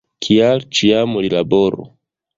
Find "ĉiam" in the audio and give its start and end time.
0.79-1.15